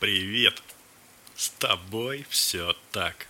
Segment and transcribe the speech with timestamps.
[0.00, 0.62] Привет!
[1.34, 3.26] С тобой все так.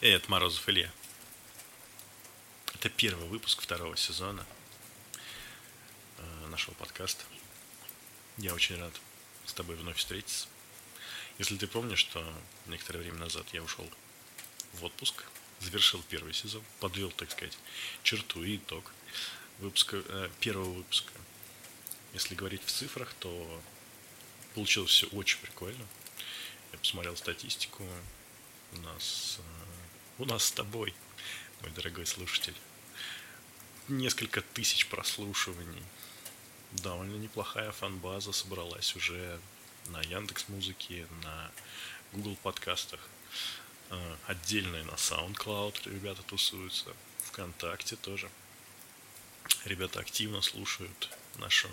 [0.00, 0.90] Это Морозов Илья.
[2.74, 4.44] Это первый выпуск второго сезона
[6.18, 7.22] э, нашего подкаста.
[8.38, 8.92] Я очень рад
[9.46, 10.48] с тобой вновь встретиться.
[11.38, 12.34] Если ты помнишь, что
[12.66, 13.88] некоторое время назад я ушел
[14.72, 15.26] в отпуск,
[15.60, 17.56] завершил первый сезон, подвел, так сказать,
[18.02, 18.92] черту и итог
[19.60, 21.12] выпуска, э, первого выпуска.
[22.14, 23.62] Если говорить в цифрах, то
[24.54, 25.84] Получилось все очень прикольно.
[26.72, 27.84] Я посмотрел статистику.
[28.72, 30.94] У нас, э, у нас с тобой,
[31.60, 32.54] мой дорогой слушатель,
[33.88, 35.82] несколько тысяч прослушиваний.
[36.72, 39.40] Довольно неплохая фан-база собралась уже
[39.86, 41.50] на Яндекс Музыке, на
[42.12, 43.00] Google подкастах.
[43.90, 46.94] Э, отдельная на SoundCloud ребята тусуются.
[47.26, 48.30] ВКонтакте тоже.
[49.64, 51.68] Ребята активно слушают нашу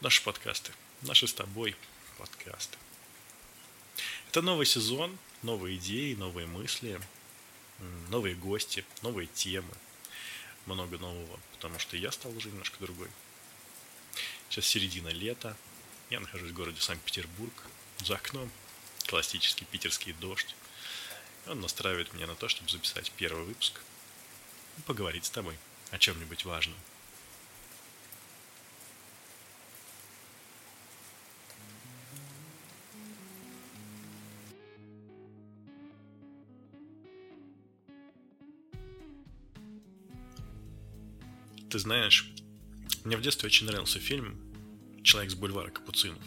[0.00, 1.74] наши подкасты, наши с тобой
[2.18, 2.76] подкасты.
[4.28, 7.00] Это новый сезон, новые идеи, новые мысли,
[8.10, 9.72] новые гости, новые темы,
[10.66, 13.08] много нового, потому что я стал уже немножко другой.
[14.48, 15.56] Сейчас середина лета,
[16.10, 17.52] я нахожусь в городе Санкт-Петербург,
[18.04, 18.50] за окном
[19.06, 20.54] классический питерский дождь.
[21.46, 23.80] Он настраивает меня на то, чтобы записать первый выпуск
[24.78, 25.56] и поговорить с тобой
[25.90, 26.76] о чем-нибудь важном.
[41.70, 42.30] Ты знаешь,
[43.04, 44.38] мне в детстве очень нравился фильм
[45.02, 46.22] «Человек с бульвара Капуцинов».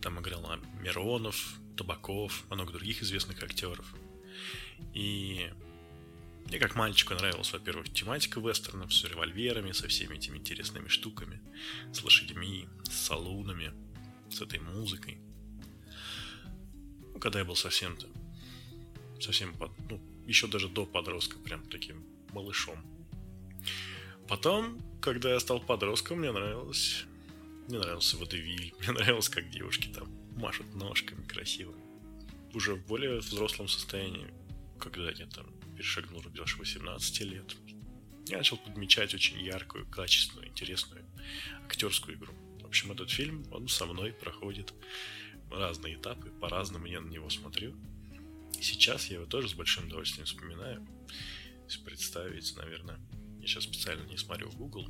[0.00, 3.94] Там играл Миронов, Табаков, много других известных актеров.
[4.94, 5.50] И
[6.46, 11.40] мне как мальчику нравилась, во-первых, тематика вестернов с револьверами, со всеми этими интересными штуками,
[11.92, 13.72] с лошадьми, с салунами,
[14.30, 15.18] с этой музыкой.
[17.12, 18.08] Ну, когда я был совсем-то,
[19.20, 22.82] совсем, под, ну, еще даже до подростка, прям таким малышом.
[24.30, 27.04] Потом, когда я стал подростком, мне нравилось...
[27.66, 31.74] Мне нравился водевиль, мне нравилось, как девушки там машут ножками красиво.
[32.54, 34.32] Уже в более взрослом состоянии,
[34.78, 35.46] когда я там
[35.76, 37.56] перешагнул рубеж 18 лет,
[38.28, 41.04] я начал подмечать очень яркую, качественную, интересную
[41.64, 42.32] актерскую игру.
[42.60, 44.72] В общем, этот фильм, он со мной проходит
[45.50, 47.74] разные этапы, по-разному я на него смотрю.
[48.56, 50.86] И сейчас я его тоже с большим удовольствием вспоминаю.
[51.84, 53.00] Представить, наверное,
[53.40, 54.88] я сейчас специально не смотрю в Google,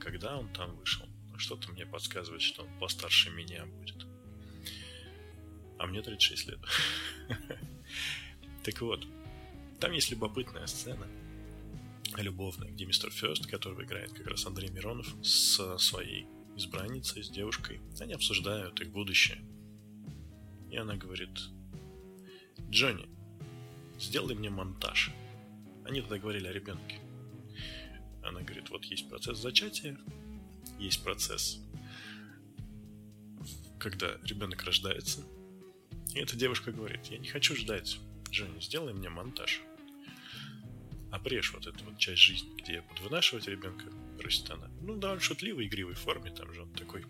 [0.00, 1.06] когда он там вышел.
[1.36, 4.06] Что-то мне подсказывает, что он постарше меня будет.
[5.78, 6.60] А мне 36 лет.
[8.64, 9.06] Так вот,
[9.78, 11.06] там есть любопытная сцена
[12.22, 16.26] любовная, где мистер Фест, которого играет как раз Андрей Миронов, с своей
[16.56, 19.44] избранницей, с девушкой, они обсуждают их будущее.
[20.70, 21.30] И она говорит,
[22.70, 23.08] Джонни,
[23.98, 25.10] сделай мне монтаж.
[25.84, 27.00] Они тогда говорили о ребенке.
[28.26, 29.96] Она говорит, вот есть процесс зачатия,
[30.78, 31.60] есть процесс,
[33.78, 35.22] когда ребенок рождается.
[36.14, 37.98] И эта девушка говорит, я не хочу ждать,
[38.30, 39.60] Женя, сделай мне монтаж.
[41.12, 43.86] Обрежь вот эту вот часть жизни, где я буду вынашивать ребенка,
[44.18, 44.68] просит она.
[44.80, 47.04] Ну, довольно шутливой, игривой форме, там же он такой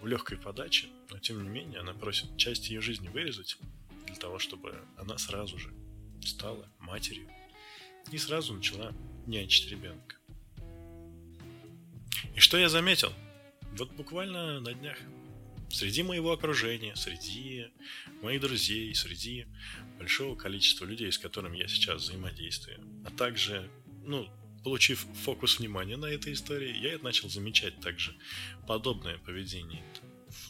[0.00, 3.58] в легкой подаче, но тем не менее она просит часть ее жизни вырезать
[4.06, 5.74] для того, чтобы она сразу же
[6.22, 7.28] стала матерью
[8.12, 8.92] и сразу начала
[9.26, 10.16] нянчить ребенка.
[12.34, 13.12] И что я заметил?
[13.72, 14.98] Вот буквально на днях
[15.70, 17.66] среди моего окружения, среди
[18.22, 19.46] моих друзей, среди
[19.98, 23.70] большого количества людей, с которыми я сейчас взаимодействую, а также,
[24.04, 24.28] ну,
[24.64, 28.14] получив фокус внимания на этой истории, я начал замечать также
[28.66, 29.82] подобное поведение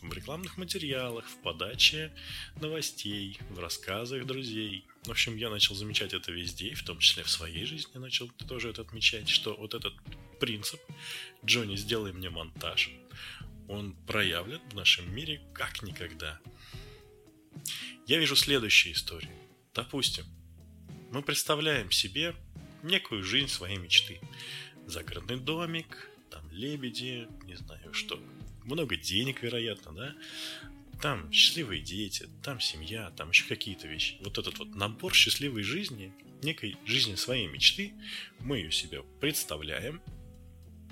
[0.02, 2.12] в рекламных материалах, в подаче
[2.60, 4.84] новостей, в рассказах друзей.
[5.08, 8.68] В общем, я начал замечать это везде, в том числе в своей жизни начал тоже
[8.68, 9.94] это отмечать, что вот этот
[10.38, 10.78] принцип
[11.42, 12.90] «Джонни, сделай мне монтаж»,
[13.68, 16.38] он проявлен в нашем мире как никогда.
[18.06, 19.32] Я вижу следующую историю.
[19.72, 20.26] Допустим,
[21.10, 22.34] мы представляем себе
[22.82, 24.20] некую жизнь своей мечты.
[24.86, 28.22] Загородный домик, там лебеди, не знаю что,
[28.62, 30.14] много денег, вероятно, да,
[31.00, 34.16] там счастливые дети, там семья, там еще какие-то вещи.
[34.20, 36.12] Вот этот вот набор счастливой жизни,
[36.42, 37.92] некой жизни своей мечты,
[38.40, 40.02] мы ее себе представляем,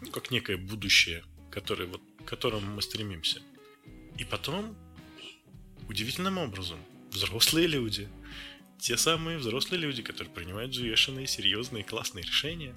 [0.00, 3.42] ну, как некое будущее, которое, вот, к которому мы стремимся.
[4.18, 4.76] И потом,
[5.88, 6.78] удивительным образом,
[7.10, 8.08] взрослые люди,
[8.78, 12.74] те самые взрослые люди, которые принимают взвешенные, серьезные, классные решения,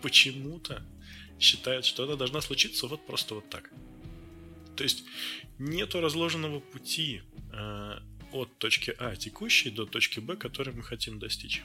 [0.00, 0.86] почему-то
[1.40, 3.70] считают, что это должна случиться вот просто вот так–
[4.76, 5.04] То есть
[5.58, 7.22] нету разложенного пути
[7.52, 7.98] э,
[8.32, 11.62] от точки А текущей до точки Б, которой мы хотим достичь.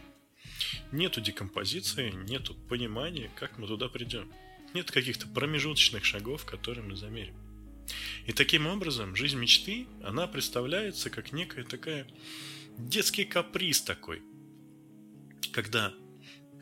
[0.92, 4.32] Нету декомпозиции, нету понимания, как мы туда придем.
[4.74, 7.36] Нет каких-то промежуточных шагов, которые мы замерим.
[8.26, 12.06] И таким образом жизнь мечты, она представляется как некая такая
[12.78, 14.22] детский каприз такой,
[15.54, 15.94] когда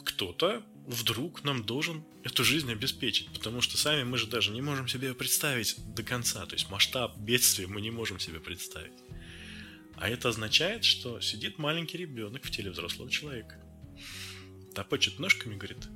[0.04, 4.88] кто-то вдруг нам должен эту жизнь обеспечить, потому что сами мы же даже не можем
[4.88, 8.94] себе представить до конца, то есть масштаб бедствия мы не можем себе представить.
[9.98, 13.64] А это означает, что сидит маленький ребенок в теле взрослого человека,
[14.74, 15.88] топочет ножками и говорит,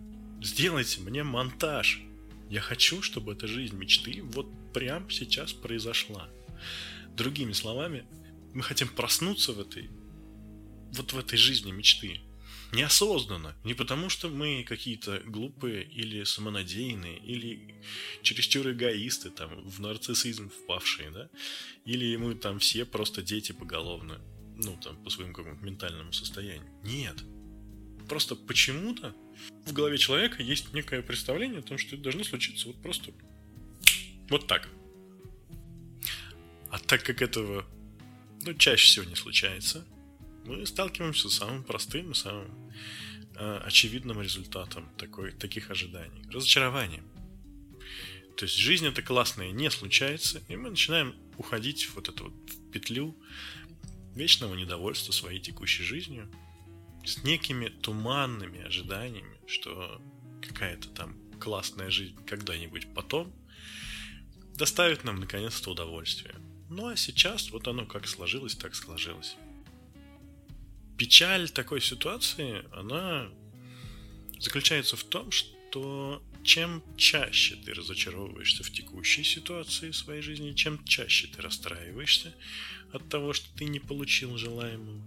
[0.42, 2.02] сделайте мне монтаж,
[2.50, 6.30] я хочу, чтобы эта жизнь мечты вот прямо сейчас произошла.
[7.16, 8.06] Другими словами,
[8.54, 9.90] мы хотим проснуться в этой,
[10.94, 12.22] вот в этой жизни мечты,
[12.71, 13.56] неосознанно.
[13.63, 17.75] Не потому, что мы какие-то глупые или самонадеянные, или
[18.21, 21.30] чересчур эгоисты, там, в нарциссизм впавшие, да?
[21.86, 24.21] Или мы там все просто дети поголовно,
[24.57, 26.69] ну, там, по своему какому-то ментальному состоянию.
[26.83, 27.18] Нет.
[28.07, 29.16] Просто почему-то
[29.66, 33.12] в голове человека есть некое представление о том, что это должно случиться вот просто
[34.30, 34.69] вот так.
[36.69, 37.66] А так как этого
[38.44, 39.86] ну, чаще всего не случается,
[40.46, 42.72] мы сталкиваемся с самым простым и самым
[43.36, 46.24] э, очевидным результатом такой, таких ожиданий.
[46.32, 47.06] Разочарованием.
[48.38, 52.72] То есть жизнь это классная не случается, и мы начинаем уходить в вот эту вот
[52.72, 53.16] петлю
[54.16, 56.32] вечного недовольства своей текущей жизнью
[57.06, 60.02] с некими туманными ожиданиями, что
[60.42, 63.34] какая-то там классная жизнь когда-нибудь потом
[64.56, 66.36] доставит нам наконец-то удовольствие.
[66.70, 69.36] Ну а сейчас вот оно как сложилось, так сложилось
[71.00, 73.30] печаль такой ситуации, она
[74.38, 81.28] заключается в том, что чем чаще ты разочаровываешься в текущей ситуации своей жизни, чем чаще
[81.28, 82.36] ты расстраиваешься
[82.92, 85.01] от того, что ты не получил желаемого,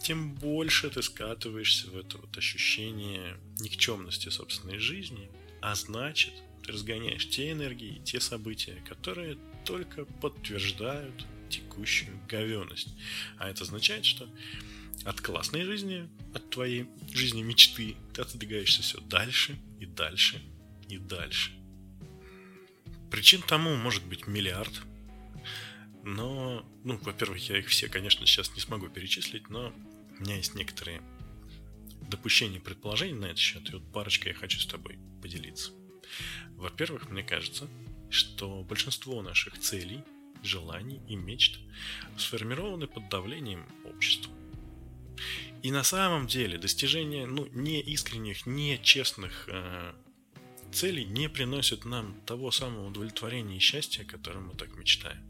[0.00, 6.32] тем больше ты скатываешься в это вот ощущение никчемности собственной жизни, а значит,
[6.62, 12.94] ты разгоняешь те энергии, те события, которые только подтверждают текущую говенность.
[13.38, 14.28] А это означает, что
[15.04, 20.40] от классной жизни, от твоей жизни мечты, ты отодвигаешься все дальше и дальше
[20.88, 21.52] и дальше.
[23.10, 24.82] Причин тому может быть миллиард.
[26.04, 29.72] Но, ну, во-первых, я их все, конечно, сейчас не смогу перечислить, но
[30.18, 31.02] у меня есть некоторые
[32.08, 35.72] допущения, предположения на этот счет, и вот парочка я хочу с тобой поделиться.
[36.56, 37.68] Во-первых, мне кажется,
[38.10, 40.02] что большинство наших целей,
[40.42, 41.60] желаний и мечт
[42.16, 44.32] сформированы под давлением общества.
[45.62, 49.92] И на самом деле достижение ну, не искренних, не честных э,
[50.72, 55.22] целей не приносит нам того самого удовлетворения и счастья, о котором мы так мечтаем.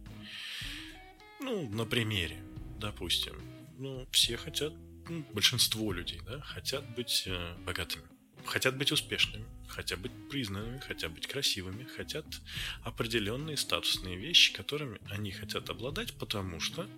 [1.41, 2.43] Ну, на примере,
[2.79, 3.35] допустим,
[3.79, 4.73] ну, все хотят,
[5.09, 8.05] ну, большинство людей, да, хотят быть э, богатыми,
[8.45, 12.25] хотят быть успешными, хотят быть признанными, хотят быть красивыми, хотят
[12.85, 16.89] определенные статусные вещи, которыми они хотят обладать, потому что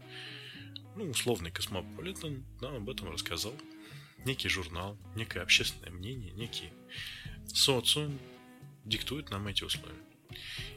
[0.96, 3.54] ну, условный космополитен нам об этом рассказал.
[4.24, 6.70] Некий журнал, некое общественное мнение, некий
[7.46, 8.18] социум
[8.84, 9.94] диктует нам эти условия.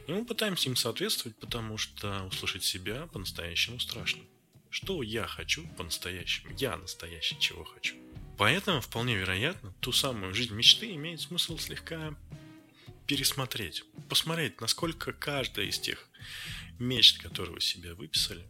[0.06, 4.22] И мы пытаемся им соответствовать, потому что услышать себя по-настоящему страшно.
[4.70, 6.54] Что я хочу по-настоящему?
[6.58, 7.96] Я настоящий чего хочу.
[8.36, 12.14] Поэтому, вполне вероятно, ту самую жизнь мечты имеет смысл слегка
[13.06, 13.84] пересмотреть.
[14.08, 16.08] Посмотреть, насколько каждая из тех
[16.78, 18.46] мечт, которые вы себе выписали,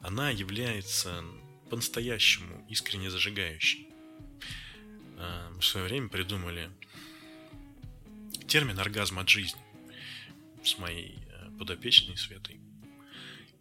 [0.00, 1.24] она является
[1.70, 3.88] по-настоящему искренне зажигающей.
[5.54, 6.70] Мы в свое время придумали
[8.46, 9.60] термин оргазм от жизни
[10.62, 12.60] с моей э, подопечной Светой.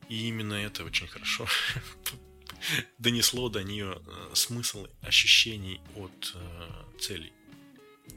[0.10, 1.48] И именно это очень хорошо
[3.00, 7.34] донесло до нее э, смысл ощущений от э, целей.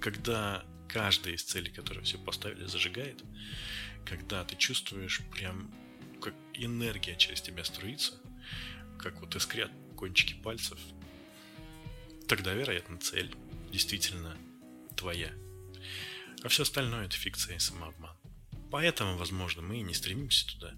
[0.01, 3.23] Когда каждая из целей, которые все поставили, зажигает,
[4.05, 5.73] когда ты чувствуешь прям
[6.21, 8.15] как энергия через тебя струится,
[8.99, 10.79] как вот искрят кончики пальцев,
[12.27, 13.35] тогда, вероятно, цель
[13.71, 14.37] действительно
[14.97, 15.33] твоя.
[16.43, 18.17] А все остальное это фикция и самообман.
[18.71, 20.75] Поэтому, возможно, мы и не стремимся туда.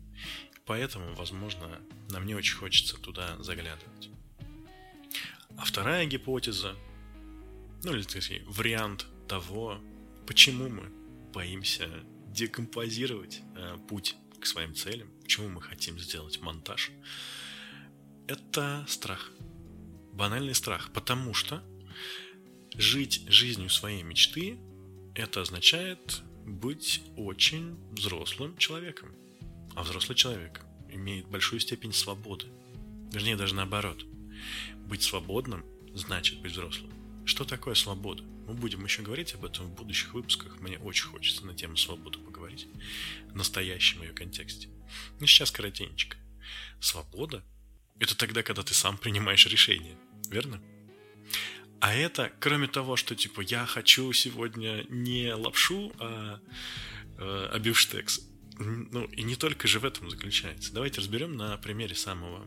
[0.64, 1.80] Поэтому, возможно,
[2.10, 4.10] нам не очень хочется туда заглядывать.
[5.56, 6.76] А вторая гипотеза,
[7.82, 9.80] ну или, так сказать, вариант того,
[10.26, 10.90] почему мы
[11.32, 11.88] боимся
[12.28, 16.90] декомпозировать э, путь к своим целям, почему мы хотим сделать монтаж,
[18.26, 19.30] это страх.
[20.12, 20.90] Банальный страх.
[20.92, 21.62] Потому что
[22.74, 24.58] жить жизнью своей мечты
[25.14, 29.14] это означает быть очень взрослым человеком.
[29.74, 32.46] А взрослый человек имеет большую степень свободы.
[33.12, 34.04] Вернее, даже наоборот.
[34.86, 36.99] Быть свободным значит быть взрослым.
[37.24, 38.22] Что такое свобода?
[38.22, 40.60] Мы будем еще говорить об этом в будущих выпусках.
[40.60, 42.66] Мне очень хочется на тему свободы поговорить.
[43.28, 44.68] В настоящем ее контексте.
[45.20, 46.16] Но сейчас коротенечко.
[46.80, 47.44] Свобода–
[48.00, 49.96] это тогда, когда ты сам принимаешь решение.
[50.30, 50.60] Верно?
[51.80, 56.40] А это, кроме того, что типа я хочу сегодня не лапшу, а,
[57.18, 58.20] а, а бифштекс.
[58.58, 60.72] Ну, и не только же в этом заключается.
[60.74, 62.46] Давайте разберем на примере самого,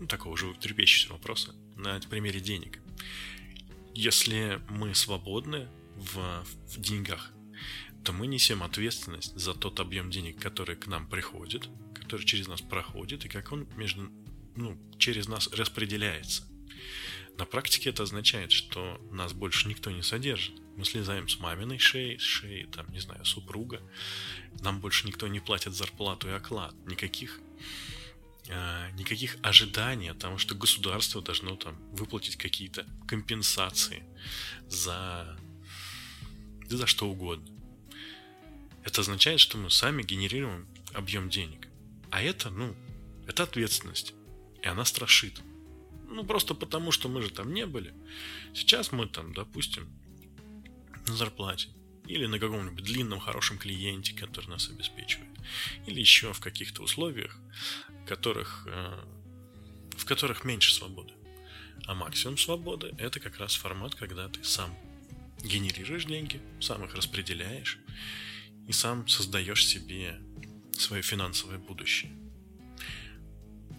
[0.00, 2.81] ну, такого же трепещущего вопроса, на примере денег.
[3.94, 7.32] Если мы свободны в, в деньгах,
[8.04, 12.60] то мы несем ответственность за тот объем денег, который к нам приходит, который через нас
[12.60, 14.10] проходит, и как он между,
[14.56, 16.44] ну, через нас распределяется.
[17.38, 20.60] На практике это означает, что нас больше никто не содержит.
[20.76, 23.80] Мы слезаем с маминой шеи, с шеи, там, не знаю, супруга.
[24.60, 26.74] Нам больше никто не платит зарплату и оклад.
[26.86, 27.40] Никаких,
[28.94, 34.02] никаких ожиданий от того, что государство должно там выплатить какие-то компенсации
[34.68, 35.38] за,
[36.68, 37.48] да за что угодно.
[38.84, 41.68] Это означает, что мы сами генерируем объем денег.
[42.10, 42.74] А это, ну,
[43.26, 44.14] это ответственность.
[44.62, 45.40] И она страшит.
[46.08, 47.94] Ну, просто потому, что мы же там не были.
[48.54, 49.88] Сейчас мы там, допустим,
[51.06, 51.68] на зарплате.
[52.06, 55.30] Или на каком-нибудь длинном хорошем клиенте, который нас обеспечивает.
[55.86, 57.38] Или еще в каких-то условиях,
[58.06, 59.04] которых, э,
[59.96, 61.12] в которых меньше свободы.
[61.86, 64.74] А максимум свободы– это как раз формат, когда ты сам
[65.42, 67.78] генерируешь деньги, сам их распределяешь
[68.68, 70.20] и сам создаешь себе
[70.72, 72.12] свое финансовое будущее.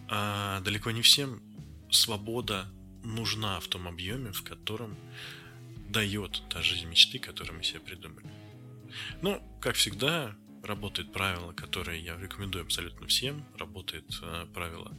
[0.09, 1.41] А далеко не всем
[1.89, 2.67] свобода
[3.03, 4.97] нужна в том объеме, в котором
[5.89, 8.27] дает та жизнь мечты, которую мы себе придумали.
[9.21, 13.45] Ну, как всегда, работает правило, которое я рекомендую абсолютно всем.
[13.57, 14.97] Работает э, правило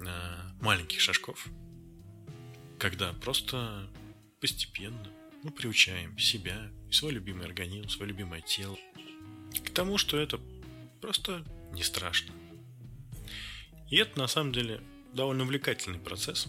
[0.00, 1.46] э, маленьких шажков,
[2.78, 3.88] когда просто
[4.40, 5.08] постепенно
[5.42, 8.76] мы приучаем себя и свой любимый организм, свое любимое тело
[9.64, 10.40] к тому, что это
[11.00, 12.34] просто не страшно.
[13.88, 14.82] И это на самом деле
[15.12, 16.48] довольно увлекательный процесс,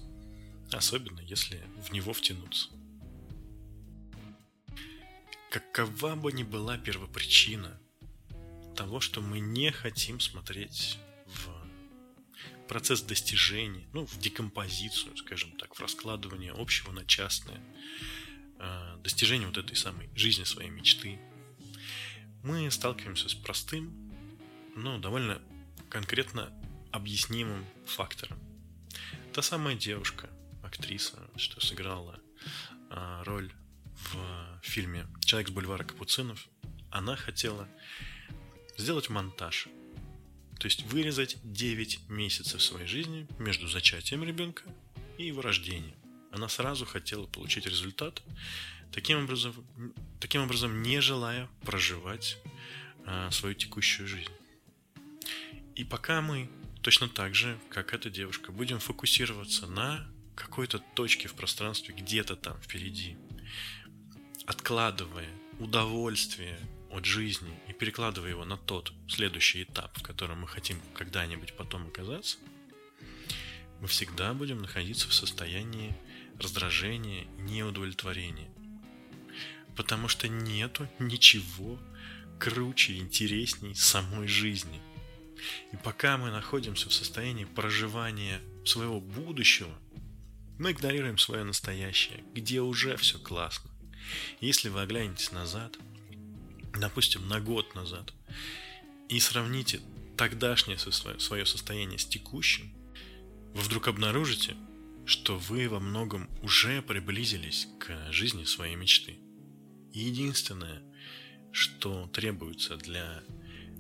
[0.72, 2.70] особенно если в него втянуться.
[5.52, 7.80] Какова бы ни была первопричина
[8.78, 15.82] того, что мы не хотим смотреть в процесс достижения, ну, в декомпозицию, скажем так, в
[15.82, 17.60] раскладывание общего на частное,
[18.60, 21.20] э, достижение вот этой самой жизни своей мечты,
[22.44, 23.92] мы сталкиваемся с простым,
[24.76, 25.42] но довольно
[25.90, 26.54] конкретно
[26.92, 28.40] объяснимым фактором.
[29.34, 30.30] Та самая девушка,
[30.64, 32.20] актриса, что сыграла
[32.90, 33.52] а, роль
[33.86, 36.48] в фильме «Человек с бульвара Капуцинов»,
[36.92, 37.68] она хотела
[38.78, 39.68] сделать монтаж.
[40.60, 44.64] То есть вырезать 9 месяцев своей жизни между зачатием ребенка
[45.18, 45.96] и его рождением.
[46.32, 48.22] Она сразу хотела получить результат,
[48.92, 49.54] таким образом,
[50.20, 52.38] таким образом не желая проживать
[53.06, 54.32] а, свою текущую жизнь.
[55.76, 56.50] И пока мы
[56.82, 62.60] точно так же, как эта девушка, будем фокусироваться на какой-то точке в пространстве, где-то там
[62.62, 63.18] впереди,
[64.46, 65.30] откладывая
[65.60, 66.60] удовольствие
[66.98, 71.88] от жизни и перекладывая его на тот следующий этап, в котором мы хотим когда-нибудь потом
[71.88, 72.38] оказаться,
[73.80, 75.96] мы всегда будем находиться в состоянии
[76.40, 78.50] раздражения неудовлетворения.
[79.76, 81.80] Потому что нету ничего
[82.40, 84.82] круче интересней самой жизни–
[85.72, 89.74] и пока мы находимся в состоянии проживания своего будущего,
[90.58, 93.70] мы игнорируем свое настоящее, где уже все классно.
[94.40, 95.78] Если вы оглянетесь назад,
[96.80, 98.14] допустим, на год назад,
[99.10, 99.82] и сравните
[100.18, 102.74] тогдашнее свое состояние с текущим,
[103.54, 104.56] вы вдруг обнаружите,
[105.06, 109.18] что вы во многом уже приблизились к жизни своей мечты.
[109.94, 110.84] Единственное,
[111.54, 113.24] что требуется для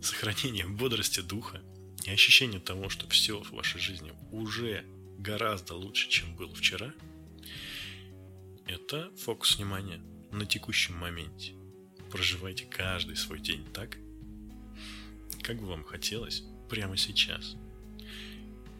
[0.01, 1.61] сохранение бодрости духа
[2.05, 4.85] и ощущение того, что все в вашей жизни уже
[5.17, 6.93] гораздо лучше, чем было вчера,
[8.65, 10.01] это фокус внимания
[10.31, 11.56] на текущем моменте.
[12.11, 13.97] Проживайте каждый свой день так,
[15.43, 17.55] как бы вам хотелось прямо сейчас.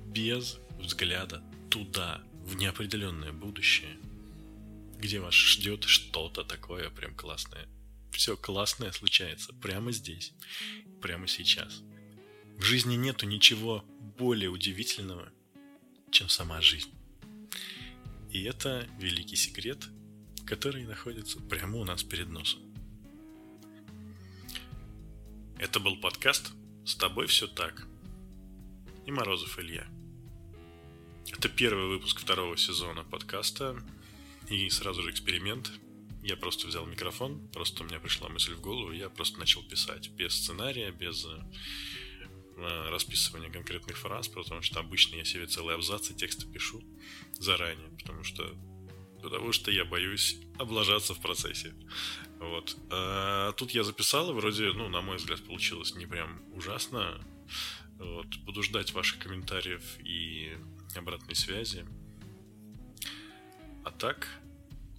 [0.07, 3.97] Без взгляда туда, в неопределенное будущее,
[4.97, 7.67] где вас ждет что-то такое прям классное.
[8.11, 10.33] Все классное случается прямо здесь
[11.01, 11.83] прямо сейчас.
[12.57, 13.85] В жизни нету ничего
[14.17, 15.31] более удивительного,
[16.09, 16.89] чем сама жизнь.
[18.31, 19.87] И это великий секрет,
[20.45, 22.66] который находится прямо у нас перед носом.
[25.59, 26.53] Это был подкаст
[26.85, 27.87] С тобой все так.
[29.07, 29.87] И Морозов Илья.
[31.33, 33.81] Это первый выпуск второго сезона подкаста.
[34.49, 35.71] И сразу же эксперимент.
[36.21, 40.09] Я просто взял микрофон, просто у меня пришла мысль в голову, я просто начал писать.
[40.11, 46.45] Без сценария, без э, расписывания конкретных фраз, потому что обычно я себе целые абзацы текста
[46.45, 46.83] пишу
[47.39, 48.55] заранее, потому что
[49.23, 51.73] потому что я боюсь облажаться в процессе.
[52.39, 52.77] Вот.
[52.91, 57.19] А тут я записал, и вроде, ну, на мой взгляд, получилось не прям ужасно.
[57.99, 58.27] Вот.
[58.37, 60.57] Буду ждать ваших комментариев и
[60.95, 61.85] обратной связи.
[63.83, 64.27] А так,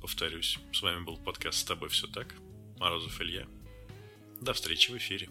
[0.00, 2.34] повторюсь, с вами был подкаст «С тобой все так».
[2.78, 3.46] Морозов Илья.
[4.40, 5.28] До встречи в эфире.